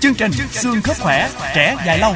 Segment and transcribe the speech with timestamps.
[0.00, 2.14] Chương trình xương khớp khỏe, trẻ dài lâu.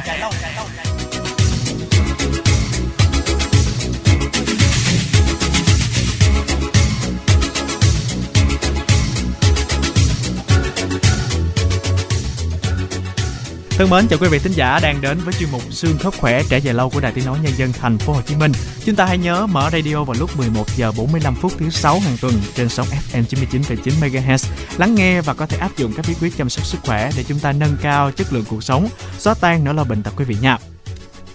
[13.77, 16.43] Thân mến chào quý vị thính giả đang đến với chuyên mục xương khớp khỏe
[16.49, 18.51] trẻ dài lâu của Đài Tiếng nói Nhân dân thành phố Hồ Chí Minh.
[18.85, 22.17] Chúng ta hãy nhớ mở radio vào lúc 11 giờ 45 phút thứ sáu hàng
[22.21, 24.49] tuần trên sóng FM 99,9 MHz.
[24.77, 27.23] Lắng nghe và có thể áp dụng các bí quyết chăm sóc sức khỏe để
[27.27, 30.25] chúng ta nâng cao chất lượng cuộc sống, xóa tan nỗi lo bệnh tật quý
[30.25, 30.57] vị nha.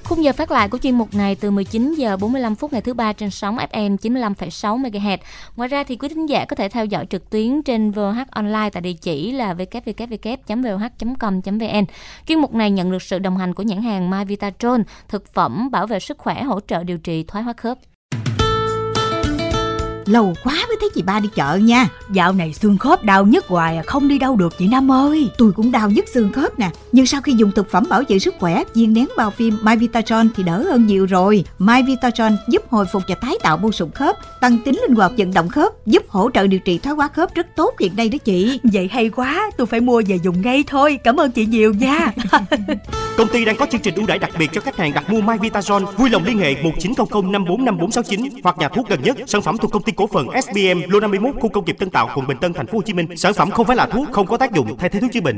[0.09, 2.95] Khung giờ phát lại của chuyên mục này từ 19 giờ 45 phút ngày thứ
[2.95, 5.19] ba trên sóng FM 95,6 MHz.
[5.57, 8.71] Ngoài ra thì quý thính giả có thể theo dõi trực tuyến trên VH online
[8.73, 10.25] tại địa chỉ là www.voh.com.vn.
[12.27, 15.71] Chuyên mục này nhận được sự đồng hành của nhãn hàng My Vitatron, thực phẩm
[15.71, 17.79] bảo vệ sức khỏe hỗ trợ điều trị thoái hóa khớp.
[20.09, 21.89] Lâu quá mới thấy chị ba đi chợ nha.
[22.13, 25.31] Dạo này xương khớp đau nhức hoài à, không đi đâu được chị Năm ơi.
[25.39, 26.71] Tôi cũng đau nhức xương khớp nè.
[26.93, 29.77] Nhưng sau khi dùng thực phẩm bảo vệ sức khỏe viên nén bao phim My
[29.77, 31.45] Vitatron thì đỡ hơn nhiều rồi.
[31.59, 35.13] My Vitatron giúp hồi phục và tái tạo mô sụn khớp Tăng tính linh hoạt
[35.17, 38.09] vận động khớp Giúp hỗ trợ điều trị thoái hóa khớp rất tốt hiện nay
[38.09, 38.61] đó chị.
[38.63, 40.99] Vậy hay quá tôi phải mua về dùng ngay thôi.
[41.05, 42.13] Cảm ơn chị nhiều nha.
[43.17, 45.21] Công ty đang có chương trình ưu đãi đặc biệt cho khách hàng đặt mua
[45.21, 49.17] My Vitatron Vui lòng liên hệ 1900 545469 hoặc nhà thuốc gần nhất.
[49.27, 52.09] Sản phẩm thuộc công ty cổ phần SBM lô 51 khu công nghiệp Tân Tạo
[52.15, 53.17] quận Bình Tân thành phố Hồ Chí Minh.
[53.17, 55.37] Sản phẩm không phải là thuốc, không có tác dụng thay thế thuốc chữa bệnh.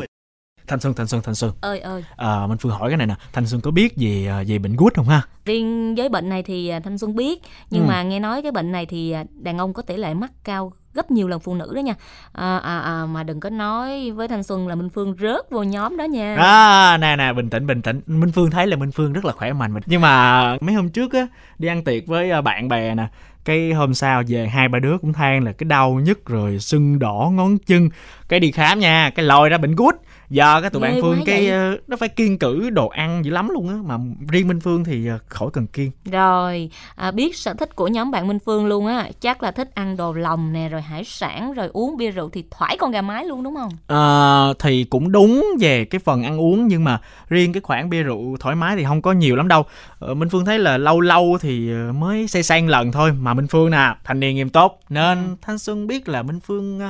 [0.67, 1.52] Thanh Xuân, Thanh Xuân, Thanh Xuân.
[1.61, 2.05] Ơi ơi.
[2.17, 4.77] À, Minh Phương hỏi cái này nè, Thanh Xuân có biết gì à, về bệnh
[4.77, 5.22] gút không ha?
[5.44, 7.89] Riêng với bệnh này thì à, Thanh Xuân biết, nhưng Ừ.
[7.89, 10.72] mà nghe nói cái bệnh này thì à, đàn ông có tỷ lệ mắc cao
[10.95, 11.95] gấp nhiều lần phụ nữ đó nha.
[12.33, 15.62] À, à, à, mà đừng có nói với Thanh Xuân là Minh Phương rớt vô
[15.62, 16.36] nhóm đó nha.
[16.36, 18.00] À, nè nè, bình tĩnh, bình tĩnh.
[18.06, 19.74] Minh Phương thấy là Minh Phương rất là khỏe mạnh.
[19.86, 21.27] Nhưng mà mấy hôm trước á,
[21.58, 23.08] đi ăn tiệc với bạn bè nè.
[23.44, 26.98] Cái hôm sau về hai ba đứa cũng than là cái đau nhức rồi sưng
[26.98, 27.91] đỏ ngón chân.
[28.28, 29.94] Cái đi khám nha, cái lòi ra bệnh gút.
[30.31, 31.50] Giờ cái tụi Ghê bạn Phương cái vậy.
[31.50, 33.74] ờ, nó phải kiêng cử đồ ăn dữ lắm luôn á.
[33.85, 33.98] Mà
[34.29, 35.91] riêng Minh Phương thì ờ, khỏi cần kiêng.
[36.05, 39.70] Rồi, à, biết sở thích của nhóm bạn Minh Phương luôn á, chắc là thích
[39.74, 43.02] ăn đồ lòng nè, rồi hải sản, rồi uống bia rượu thì thoải con gà
[43.02, 43.70] mái luôn đúng không?
[43.86, 48.02] Ờ, thì cũng đúng về cái phần ăn uống nhưng mà riêng cái khoản bia
[48.02, 49.64] rượu thoải mái thì không có nhiều lắm đâu.
[50.01, 53.70] Minh Phương thấy là lâu lâu thì mới say một lần thôi mà Minh Phương
[53.70, 56.80] nè, thanh niên nghiêm túc nên Thanh Xuân biết là Minh Phương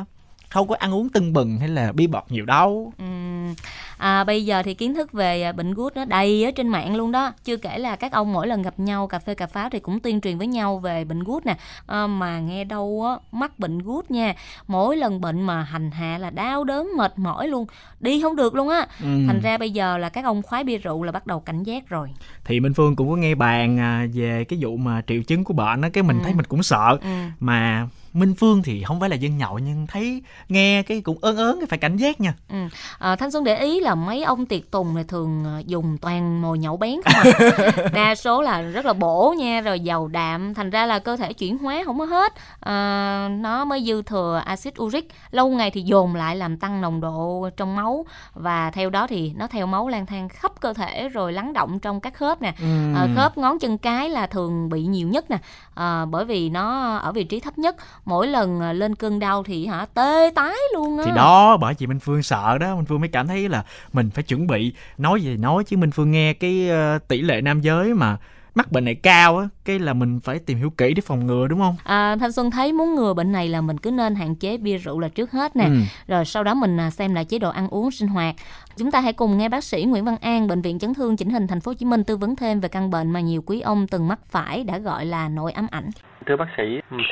[0.50, 2.92] không có ăn uống tưng bừng hay là bia bọt nhiều đâu.
[2.98, 3.54] Ừm,
[3.98, 6.96] À, bây giờ thì kiến thức về à, bệnh gút nó đầy ở trên mạng
[6.96, 9.70] luôn đó chưa kể là các ông mỗi lần gặp nhau cà phê cà pháo
[9.70, 11.56] thì cũng tuyên truyền với nhau về bệnh gút nè
[11.86, 14.34] à, mà nghe đâu á mắc bệnh gút nha
[14.66, 17.66] mỗi lần bệnh mà hành hạ là đau đớn mệt mỏi luôn
[18.00, 19.06] đi không được luôn á Ừ.
[19.26, 21.88] thành ra bây giờ là các ông khoái bia rượu là bắt đầu cảnh giác
[21.88, 22.08] rồi
[22.44, 25.54] Thì Minh Phương cũng có nghe bàn à, về cái vụ mà triệu chứng của
[25.54, 26.24] bệnh á cái mình Ừ.
[26.24, 27.08] thấy mình cũng sợ ừ.
[27.40, 31.36] mà Minh Phương thì không phải là dân nhậu nhưng thấy nghe cái cũng ớn
[31.36, 32.34] ớn cái phải cảnh giác nha.
[32.48, 32.56] Ừ.
[32.98, 36.42] À, Thanh Xuân để ý là mấy ông tiệc tùng này thường à, dùng toàn
[36.42, 37.72] mồi nhậu bén không à.
[37.92, 41.32] đa số là rất là bổ nha rồi giàu đạm thành ra là cơ thể
[41.32, 45.82] chuyển hóa không có hết à, nó mới dư thừa axit uric lâu ngày thì
[45.82, 48.04] dồn lại làm tăng nồng độ trong máu
[48.34, 51.78] và theo đó thì nó theo máu lang thang khắp cơ thể rồi lắng động
[51.80, 52.94] trong các khớp nè Ừ.
[52.94, 55.38] à, khớp ngón chân cái là thường bị nhiều nhất nè
[55.74, 59.42] à, bởi vì nó ở vị trí thấp nhất mỗi lần à, lên cơn đau
[59.42, 61.04] thì hả, tê tái luôn á.
[61.06, 64.10] Thì đó, bởi vì Minh Phương sợ đó, Minh Phương mới cảm thấy là mình
[64.10, 67.60] phải chuẩn bị, nói gì nói chứ Minh Phương nghe cái ờ, tỷ lệ nam
[67.60, 68.16] giới mà
[68.54, 71.46] mắc bệnh này cao á cái là mình phải tìm hiểu kỹ để phòng ngừa
[71.48, 74.34] đúng không À, Thanh Xuân thấy muốn ngừa bệnh này là mình cứ nên hạn
[74.34, 75.64] chế bia rượu là trước hết nè.
[75.64, 75.70] Ừ.
[76.08, 78.34] Rồi sau đó mình à, xem lại chế độ ăn uống sinh hoạt.
[78.76, 81.30] Chúng ta hãy cùng nghe bác sĩ Nguyễn Văn An, bệnh viện chấn thương chỉnh
[81.30, 83.60] hình thành phố Hồ Chí Minh tư vấn thêm về căn bệnh mà nhiều quý
[83.60, 85.90] ông từng mắc phải đã gọi là nội ám ảnh.
[86.26, 86.62] Thưa bác sĩ,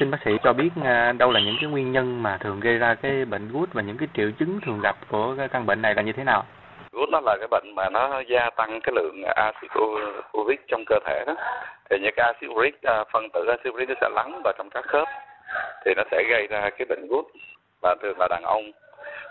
[0.00, 2.75] xin bác sĩ cho biết à, đâu là những cái nguyên nhân mà thường gây
[2.75, 5.82] ra cái bệnh gút và những cái triệu chứng thường gặp của cái căn bệnh
[5.82, 6.44] này là như thế nào?
[6.98, 9.70] Gút nó là cái bệnh mà nó gia tăng cái lượng axit
[10.38, 11.34] uric trong cơ thể đó.
[11.91, 14.70] Thì những cái axit uric à, phân tử axit uric nó sẽ lắng vào trong
[14.70, 15.09] các khớp
[15.84, 17.25] thì nó sẽ gây ra cái bệnh gút
[17.83, 18.71] và thường là đàn ông.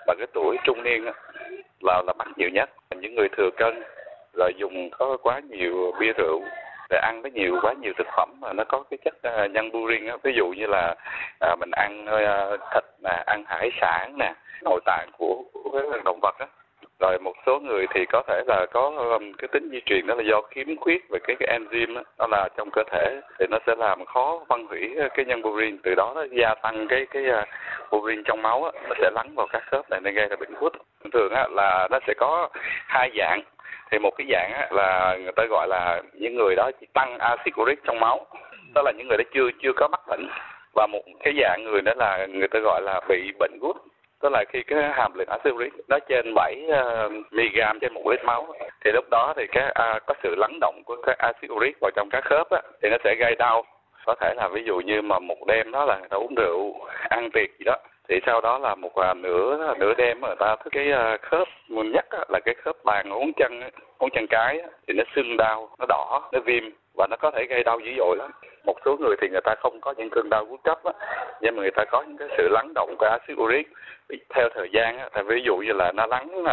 [0.07, 1.05] Và cái tuổi trung niên
[1.81, 2.69] là là mắc nhiều nhất.
[2.95, 3.83] Những người thừa cân
[4.33, 6.41] rồi dùng có quá nhiều bia rượu
[6.89, 9.71] để ăn với nhiều quá nhiều thực phẩm mà nó có cái chất uh, nhân
[9.71, 10.17] burin á.
[10.23, 10.95] Ví dụ như là
[11.39, 16.19] à, mình ăn uh, thịt nè ăn hải sản nè nội tạng của, của động
[16.21, 16.47] vật á
[16.99, 20.15] rồi một số người thì có thể là có um, cái tính di truyền đó
[20.15, 23.45] là do khiếm khuyết về cái cái enzyme đó, đó là trong cơ thể thì
[23.49, 26.88] nó sẽ làm khó phân hủy ờ, cái nhân purin từ đó nó gia tăng
[26.88, 27.47] cái cái ờ, uh,
[27.91, 30.53] purin trong máu đó, nó sẽ lắng vào các khớp này nên gây ra bệnh
[30.59, 30.73] gút.
[31.13, 32.49] Thường á, là nó sẽ có
[32.88, 33.41] hai dạng.
[33.91, 37.17] Thì một cái dạng á, là người ta gọi là những người đó chỉ tăng
[37.19, 38.25] axit uric trong máu
[38.75, 40.27] đó là những người đó chưa chưa có mắc bệnh.
[40.75, 43.75] Và một cái dạng người đó là người ta gọi là bị bệnh gút
[44.21, 48.07] tức là khi cái hàm lượng axit uric nó trên 7 uh, mg trên một
[48.11, 48.53] lít máu
[48.85, 51.91] thì lúc đó thì cái uh, có sự lắng động của cái axit uric vào
[51.95, 53.63] trong các khớp á, thì nó sẽ gây đau.
[54.05, 56.73] Có thể là ví dụ như mà một đêm đó là người ta uống rượu
[57.09, 57.75] ăn tiệc gì đó
[58.09, 61.47] thì sau đó là một à, nửa nửa đêm người ta thức cái à, khớp
[61.69, 63.59] muốn nhất á, là cái khớp bàn ngón chân
[63.99, 66.63] ngón chân cái á, thì nó sưng đau nó đỏ nó viêm
[66.97, 68.31] và nó có thể gây đau dữ dội lắm.
[68.65, 70.91] Một số người thì người ta không có những cơn đau gút cấp á
[71.41, 73.67] nhưng mà người ta có những cái sự lắng động của axit uric.
[74.29, 76.44] Theo thời gian á ví dụ như là nó lắng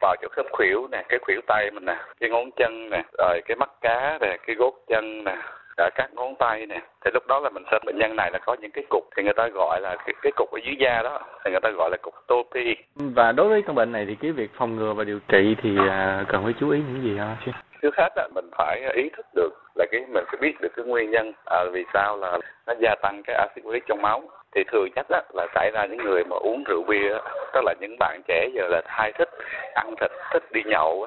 [0.00, 3.40] vào chỗ khớp khuỷu nè cái khuỷu tay mình nè cái ngón chân nè rồi
[3.44, 5.36] cái mắt cá nè cái gót chân nè
[5.76, 6.80] cả các ngón tay nè.
[7.04, 9.22] Thì lúc đó là mình xem bệnh nhân này là có những cái cục thì
[9.22, 11.90] người ta gọi là cái, cái cục ở dưới da đó thì người ta gọi
[11.90, 12.76] là cục topi.
[12.94, 15.76] Và đối với căn bệnh này thì cái việc phòng ngừa và điều trị thì
[15.88, 17.36] à, cần phải chú ý những gì hả
[17.82, 20.84] trước hết là mình phải ý thức được là cái mình phải biết được cái
[20.84, 24.22] nguyên nhân à, vì sao là nó gia tăng cái axit uric trong máu.
[24.54, 27.18] Thì thường nhất á, là xảy ra những người mà uống rượu bia
[27.52, 29.28] tức là những bạn trẻ giờ là hay thích
[29.74, 31.06] ăn thịt thích đi nhậu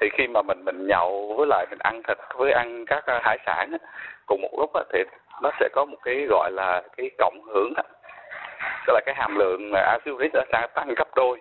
[0.00, 3.20] thì khi mà mình mình nhậu với lại mình ăn thịt với ăn các à,
[3.22, 3.72] hải sản
[4.26, 5.02] cùng một lúc thì
[5.42, 7.72] nó sẽ có một cái gọi là cái cộng hưởng
[8.86, 11.40] tức là cái hàm lượng à, axit uric nó tăng gấp đôi.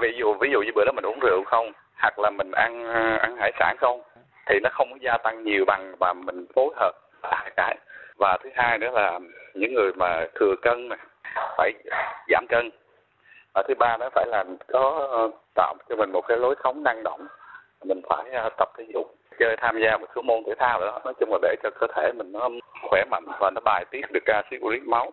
[0.00, 2.84] Ví dụ ví dụ như bữa đó mình uống rượu không hoặc là mình ăn
[3.18, 4.02] ăn hải sản không
[4.46, 7.76] thì nó không có gia tăng nhiều bằng mà mình phối hợp hai cái.
[8.18, 9.18] Và thứ hai nữa là
[9.54, 10.98] những người mà thừa cân này,
[11.56, 11.72] phải
[12.28, 12.70] giảm cân.
[13.54, 15.08] Và thứ ba nó phải là có
[15.54, 17.26] tạo cho mình một cái lối sống năng động.
[17.84, 19.06] Mình phải à, tập thể dục
[19.38, 21.86] chơi tham gia một số môn thể thao nữa nói chung là để cho cơ
[21.96, 22.48] thể mình nó
[22.90, 25.12] khỏe mạnh và nó bài tiết được axit uric máu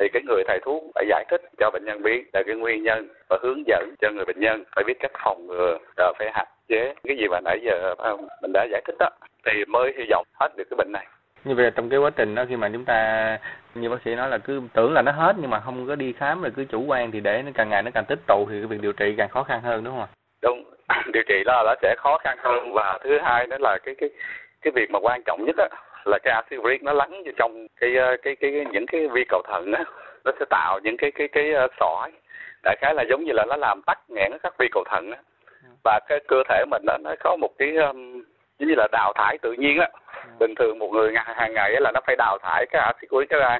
[0.00, 2.82] thì cái người thầy thuốc phải giải thích cho bệnh nhân biết là cái nguyên
[2.82, 6.30] nhân và hướng dẫn cho người bệnh nhân phải biết cách phòng ngừa rồi phải
[6.34, 7.94] hạn chế cái gì mà nãy giờ
[8.42, 9.08] mình đã giải thích đó.
[9.46, 11.06] Thì mới hy vọng hết được cái bệnh này.
[11.44, 13.38] Như vậy trong cái quá trình đó khi mà chúng ta
[13.74, 16.12] như bác sĩ nói là cứ tưởng là nó hết nhưng mà không có đi
[16.12, 18.56] khám rồi cứ chủ quan thì để nó càng ngày nó càng tích tụ thì
[18.60, 20.08] cái việc điều trị càng khó khăn hơn đúng không ạ?
[20.42, 20.64] Đúng.
[21.12, 24.10] Điều trị là nó sẽ khó khăn hơn và thứ hai đó là cái cái
[24.62, 25.68] cái việc mà quan trọng nhất á
[26.04, 29.08] là cái axit uric nó lắng vào trong cái ờ, cái cái, cái những cái
[29.08, 29.84] vi cầu thận á.
[30.24, 32.10] Nó sẽ tạo những cái cái cái ờ, sỏi.
[32.62, 35.18] Đại khái là giống như là nó làm tắc nghẽn các vi cầu thận á.
[35.84, 38.22] Và cái cơ thể mình nó, nó có một cái um,
[38.58, 39.88] giống như là đào thải tự nhiên á.
[40.38, 43.30] Bình thường một người ngày hàng ngày là nó phải đào thải cái axit uric
[43.30, 43.58] ra.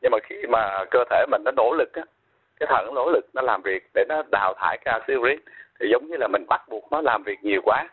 [0.00, 2.02] Nhưng mà khi mà cơ thể mình nó nỗ lực á
[2.60, 5.40] cái thận nỗ lực nó làm việc để nó đào thải cái axit uric
[5.80, 7.88] thì giống như là mình bắt buộc nó làm việc nhiều quá.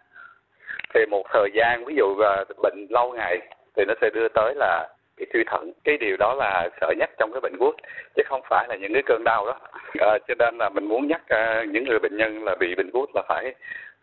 [0.94, 3.40] Thì một thời gian ví dụ ờ, bệnh lâu ngày
[3.78, 4.88] thì nó sẽ đưa tới là
[5.18, 5.72] cái suy thận.
[5.84, 7.76] Cái điều đó là sợ nhất trong cái bệnh gút
[8.16, 9.60] chứ không phải là những cái cơn đau đó.
[10.00, 12.90] À, cho nên là mình muốn nhắc à, những người bệnh nhân là bị bệnh
[12.94, 13.54] gút là phải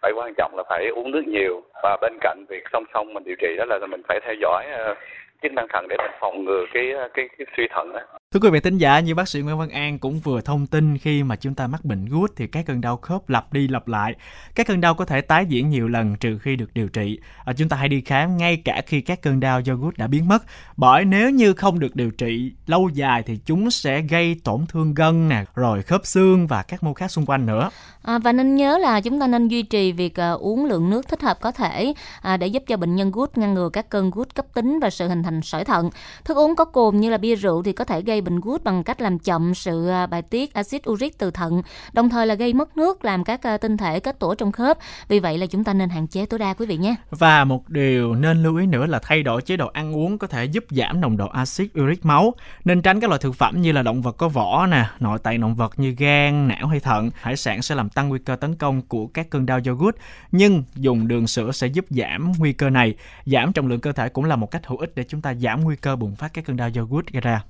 [0.02, 1.62] phải quan trọng là phải uống nước nhiều.
[1.82, 4.66] Và bên cạnh việc song song mình điều trị đó là mình phải theo dõi
[4.66, 4.94] à,
[5.42, 8.00] chức năng thận để mình phòng ngừa cái à, cái, cái suy thận đó.
[8.34, 10.98] Thưa quý vị thính giả, như bác sĩ Nguyễn Văn An cũng vừa thông tin
[10.98, 13.88] khi mà chúng ta mắc bệnh gút thì các cơn đau khớp lặp đi lặp
[13.88, 14.14] lại.
[14.54, 17.18] Các cơn đau có thể tái diễn nhiều lần trừ khi được điều trị.
[17.44, 20.06] À, chúng ta hãy đi khám ngay cả khi các cơn đau do gút đã
[20.06, 20.42] biến mất.
[20.76, 24.94] Bởi nếu như không được điều trị lâu dài thì chúng sẽ gây tổn thương
[24.94, 27.70] gân nè, rồi khớp xương và các mô khác xung quanh nữa.
[28.02, 31.08] À, và nên nhớ là chúng ta nên duy trì việc à, uống lượng nước
[31.08, 34.10] thích hợp có thể à, để giúp cho bệnh nhân gút ngăn ngừa các cơn
[34.10, 35.90] gút cấp tính và sự hình thành sỏi thận.
[36.24, 38.84] Thức uống có cồn như là bia rượu thì có thể gây bệnh gút bằng
[38.84, 41.62] cách làm chậm sự à, bài tiết axit uric từ thận,
[41.92, 44.78] đồng thời là gây mất nước, làm các à, tinh thể kết tủa trong khớp.
[45.08, 46.94] Vì vậy là chúng ta nên hạn chế tối đa quý vị nhé.
[47.10, 50.26] Và một điều nên lưu ý nữa là thay đổi chế độ ăn uống có
[50.26, 52.34] thể giúp giảm nồng độ axit uric máu.
[52.64, 55.40] Nên tránh các loại thực phẩm như là động vật có vỏ nè, nội tạng
[55.40, 57.10] động vật như gan, não hay thận.
[57.20, 59.96] Hải sản sẽ làm tăng nguy cơ tấn công của các cơn đau do gút.
[60.32, 62.94] Nhưng dùng đường sữa sẽ giúp giảm nguy cơ này.
[63.26, 65.64] Giảm trọng lượng cơ thể cũng là một cách hữu ích để chúng ta giảm
[65.64, 67.42] nguy cơ bùng phát các cơn đau do gút gây ra.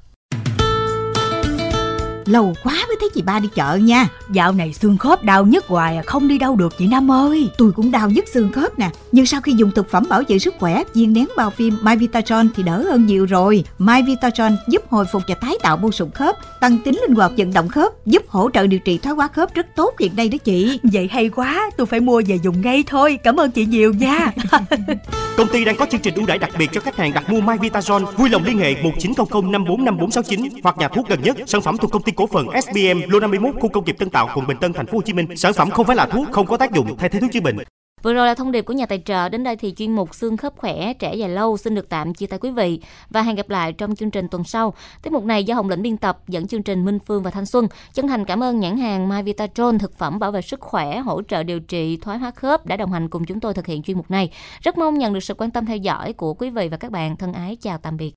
[2.31, 4.09] Lâu quá mới thấy chị ba đi chợ nha.
[4.33, 7.51] Dạo này xương khớp đau nhức hoài à, Không đi đâu được chị Năm ơi.
[7.59, 8.91] Tôi cũng đau nhức xương khớp nè.
[9.13, 11.97] Nhưng sau khi dùng thực phẩm bảo vệ sức khỏe Viên nén bao phim My
[11.97, 13.65] Vitatron thì đỡ hơn nhiều rồi.
[13.79, 17.33] My Vitatron giúp hồi phục và tái tạo mô sụn khớp Tăng tính linh hoạt
[17.37, 20.29] vận động khớp Giúp hỗ trợ điều trị thoái hóa khớp rất tốt hiện nay
[20.29, 20.81] đó chị.
[20.83, 23.19] Vậy hay quá Tôi phải mua về dùng ngay thôi.
[23.25, 24.33] Cảm ơn chị nhiều nha.
[25.37, 27.41] Công ty đang có chương trình ưu đãi đặc biệt cho khách hàng đặt mua
[27.41, 31.37] My Vitatron Vui lòng liên hệ 1900 545469 Hoặc nhà thuốc gần nhất.
[31.47, 34.29] Sản phẩm thuộc công ty cổ phần SBM lô 51 khu công nghiệp Tân Tạo
[34.35, 35.37] quận Bình Tân thành phố Hồ Chí Minh.
[35.37, 37.57] Sản phẩm không phải là thuốc, không có tác dụng thay thế thuốc chữa bệnh.
[38.03, 39.29] Vừa rồi là thông điệp của nhà tài trợ.
[39.29, 42.27] Đến đây thì chuyên mục xương khớp khỏe trẻ dài lâu xin được tạm chia
[42.27, 44.75] tay quý vị và hẹn gặp lại trong chương trình tuần sau.
[45.03, 47.47] Tiết mục này do Hồng Lĩnh biên tập dẫn chương trình Minh Phương và Thanh
[47.47, 47.69] Xuân.
[47.93, 51.23] Chân thành cảm ơn nhãn hàng My Vitatron thực phẩm bảo vệ sức khỏe, hỗ
[51.23, 53.97] trợ điều trị thoái hóa khớp đã đồng hành cùng chúng tôi thực hiện chuyên
[53.97, 54.31] mục này.
[54.61, 57.17] Rất mong nhận được sự quan tâm theo dõi của quý vị và các bạn.
[57.17, 58.15] Thân ái chào tạm biệt.